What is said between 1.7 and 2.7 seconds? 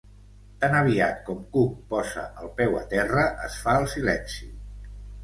posa el